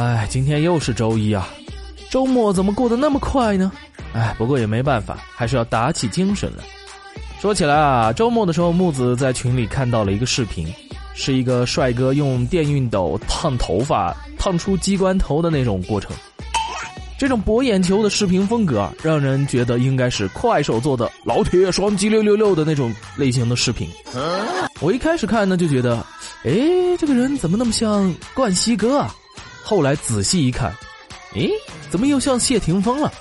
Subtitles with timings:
[0.00, 1.46] 哎，今天又是周一啊，
[2.08, 3.70] 周末怎么过得那么快呢？
[4.14, 6.64] 哎，不过也没办法，还是要打起精神来。
[7.38, 10.66] 说起来啊，周末的时候，木子在群里看到了一个视频，
[11.12, 16.16] 是一个帅哥用电熨斗烫头发，烫出机关头的那种过程。
[17.18, 23.86] 这种博眼球的视频风格啊，让人觉得应该是快手做的老铁双击六六六的那种类型的视频。
[24.80, 25.96] 我一开始看呢，就觉得，
[26.44, 26.52] 哎，
[26.98, 29.14] 这个人怎么那么像冠希哥啊？
[29.70, 30.74] 后来仔细一看，
[31.34, 31.48] 诶，
[31.90, 33.12] 怎么又像谢霆锋了？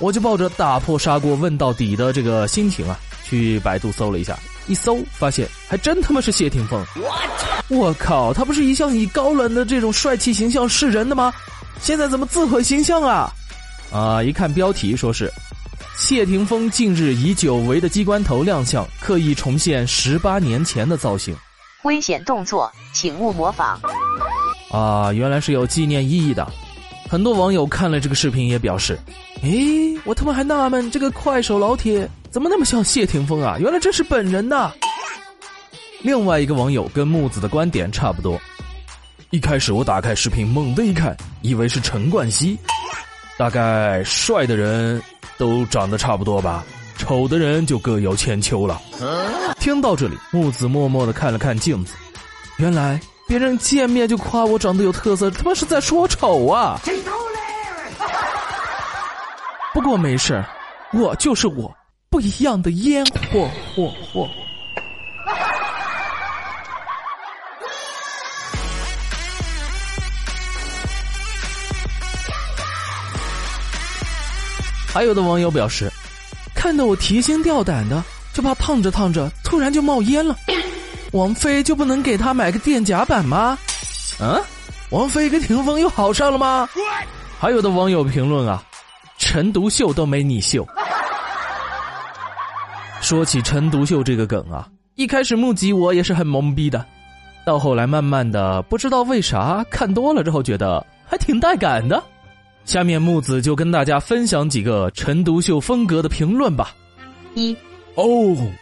[0.00, 4.36] 我就抱着打破砂锅问到底的这个心情啊，去百度搜了一下，
[4.66, 6.84] 一搜发现还真他妈是谢霆锋。
[7.68, 11.32] 我靠，他不是一向以高冷的这种帅气形象示人的吗？
[11.80, 13.32] 现在怎么自毁形象啊？
[13.92, 14.20] 啊！
[14.20, 15.32] 一看标题说是
[15.96, 21.36] 谢霆锋近日以久违的机关头亮相，刻意重现十八年前的造型。
[21.84, 23.80] 危险动作，请勿模仿。
[24.74, 26.44] 啊，原来是有纪念意义的。
[27.08, 28.98] 很多网友看了这个视频也表示
[29.42, 33.56] ：“诶，我他妈还纳闷这个快手老铁怎么那么像谢霆锋啊？
[33.60, 34.72] 原来这是本人呐！”
[36.02, 38.36] 另外一个网友跟木子的观点差不多。
[39.30, 42.58] 一开始我打开视频，猛的一看，以为是陈冠希。
[43.38, 45.00] 大概帅的人
[45.38, 46.64] 都长得差不多吧，
[46.98, 48.82] 丑的人就各有千秋了。
[49.60, 51.94] 听到这里，木子默默的看了看镜子，
[52.56, 56.78] 原来别人见面就夸我长得有特色，他妈是在说我丑啊！
[59.72, 60.44] 不过没事
[60.92, 61.74] 我就是我，
[62.10, 64.28] 不一样的烟火火火。
[74.92, 75.90] 还有的网友表示，
[76.54, 78.00] 看到我提心吊胆的，
[78.32, 80.36] 就怕烫着烫着突然就冒烟了。
[81.14, 83.56] 王菲就不能给他买个电夹板吗？
[84.18, 84.40] 啊，
[84.90, 86.68] 王菲跟霆锋又好上了吗？
[87.38, 88.60] 还有的网友评论啊，
[89.16, 90.66] 陈独秀都没你秀。
[93.00, 94.66] 说起陈独秀这个梗啊，
[94.96, 96.84] 一开始目击我也是很懵逼的，
[97.46, 102.02] 到后来慢慢的不知道为啥看多了之后觉得还挺带感的。
[102.64, 106.74] 下面木子就跟大家分享几个陈独秀风格的评论吧。
[107.36, 107.56] 一，
[107.94, 108.04] 哦，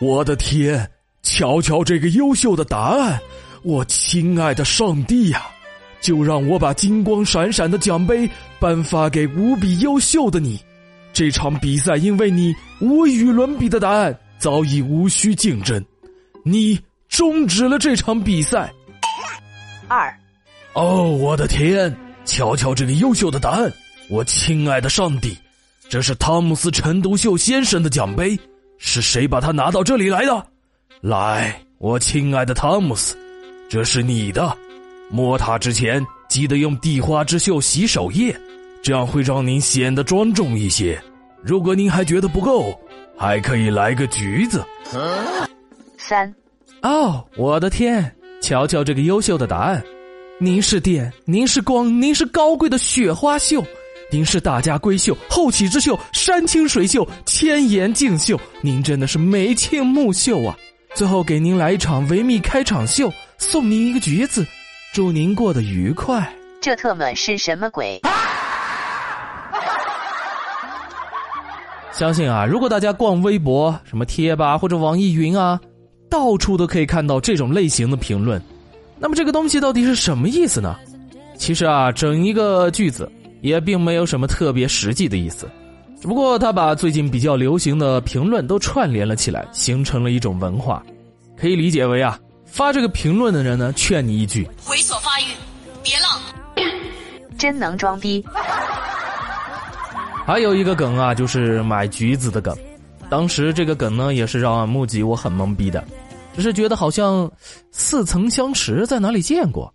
[0.00, 0.86] 我的天！
[1.22, 3.20] 瞧瞧这个优秀的答案，
[3.62, 5.46] 我亲爱的上帝呀！
[6.00, 8.28] 就让我把金光闪闪的奖杯
[8.58, 10.58] 颁发给无比优秀的你。
[11.12, 15.84] 这场比赛因为你无与伦比的答案早已无需竞争，
[16.42, 16.76] 你
[17.08, 18.72] 终止了这场比赛。
[19.86, 20.12] 二，
[20.72, 21.94] 哦，我的天！
[22.24, 23.72] 瞧瞧这个优秀的答案。
[24.08, 25.36] 我亲爱的上帝，
[25.88, 28.36] 这是汤姆斯·陈独秀先生的奖杯，
[28.78, 30.46] 是谁把他拿到这里来的？
[31.00, 33.16] 来，我亲爱的汤姆斯，
[33.68, 34.56] 这是你的。
[35.10, 38.34] 摸它之前记得用地花之秀洗手液，
[38.82, 41.00] 这样会让您显得庄重一些。
[41.42, 42.78] 如果您还觉得不够，
[43.16, 44.64] 还可以来个橘子。
[45.98, 46.32] 三，
[46.82, 48.14] 哦，我的天！
[48.40, 49.82] 瞧瞧这个优秀的答案，
[50.38, 53.64] 您是电，您是光，您是高贵的雪花秀。
[54.10, 60.56] 您是大家闺秀，后起之秀，山清水秀，千颜竞秀，您真的是眉清目秀啊！
[60.94, 64.46] 最后给您来一场维密开场秀，送您一个橘子，
[64.92, 66.30] 祝您过得愉快。
[66.60, 68.00] 这特么是什么鬼？
[71.92, 75.60] 相信啊，如果大家逛微博、什么贴吧或者网易云啊，
[76.10, 78.40] 到处都可以看到这种类型的评论。
[78.98, 80.76] 那么这个东西到底是什么意思呢？
[81.36, 83.10] 其实啊，整一个句子。
[83.42, 85.50] 也并没有什么特别实际的意思，
[86.02, 90.82] 只不过他把最近比较流行的评论都串联了起来，形成了一种文化，
[91.36, 95.26] 可以理解为啊，发这个评论的人呢，劝你一句：猥琐发育，
[95.80, 96.20] 别浪。
[97.38, 98.24] 真能装逼。
[100.26, 102.52] 还有一个梗啊，就是买橘子的梗，
[103.08, 105.84] 当时这个梗呢，也是让木吉我很懵逼的，
[106.34, 107.30] 只是觉得好像
[107.70, 109.72] 似曾相识，在哪里见过。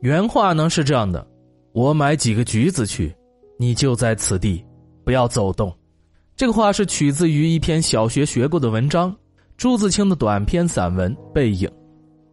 [0.00, 1.26] 原话呢是这样的。
[1.74, 3.14] 我买几个橘子去，
[3.58, 4.64] 你就在此地，
[5.08, 5.74] 不要走动。
[6.36, 9.16] 这个话是取自于一篇小学学过的文章，
[9.56, 11.66] 朱自清的短篇散文《背影》，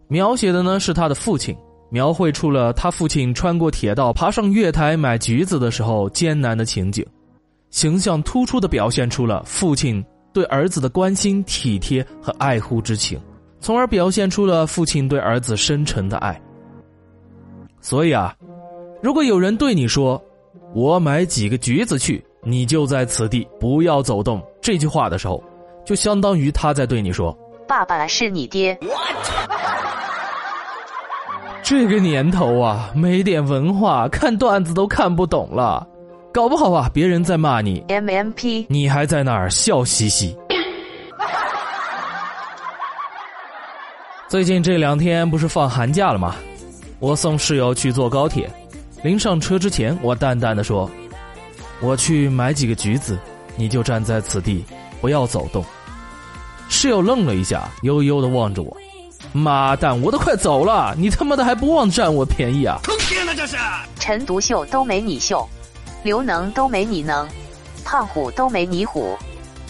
[0.10, 1.56] 描写的呢是他的父亲，
[1.90, 7.06] 描绘出了他父亲穿过铁道爬上月台买橘子的时候艰难的情景，
[7.70, 13.18] 形象突出的表现出了父亲对儿子的关心、体贴和爱护之情，
[13.62, 16.38] 从而表现出了父亲对儿子深沉的爱。
[17.80, 18.36] 所以啊。
[19.02, 20.22] 如果有人对你说
[20.74, 25.44] “我买几个橘子去，你就在此地，不要走动”这句话的时候，
[25.84, 27.38] 就相当于他在对你说
[27.68, 28.78] ：“爸爸是你爹。”
[31.64, 35.86] 这个年头啊，没点文化，看段子都看不懂了，
[36.32, 40.38] 搞不好啊，别人在骂你，MMP，你还在那儿笑嘻嘻。
[44.28, 46.36] 最近这两天不是放寒假了吗？
[47.00, 48.50] 我送室友去坐高铁，
[49.04, 50.90] 临上车之前，我淡淡的说
[51.82, 53.18] ：“我去买几个橘子，
[53.56, 54.64] 你就站在此地，
[55.02, 55.64] 不要走动。”
[56.70, 58.76] 室友愣了一下，悠悠的望着我。
[59.32, 60.02] 妈蛋！
[60.02, 62.80] 我都快走了，你他妈的还不忘占我便宜啊！
[62.84, 63.58] 坑爹呢这是！
[64.00, 65.46] 陈独秀都没你秀，
[66.04, 67.28] 刘能都没你能，
[67.84, 69.18] 胖虎都没你虎，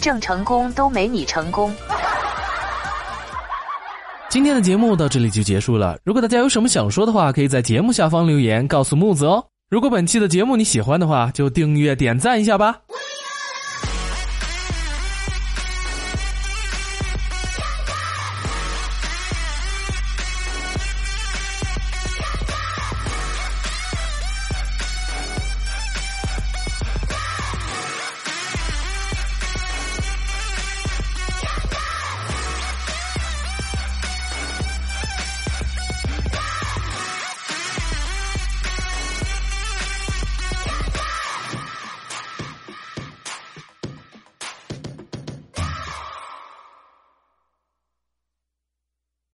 [0.00, 1.74] 郑成功都没你成功。
[4.30, 5.98] 今天的节目到这里就结束了。
[6.04, 9.44] 如果大家有什么想说的话，可以在节目下方留言告诉木子哦。
[9.68, 12.82] 如果本期的节目你喜欢的话，就订阅点赞一下吧。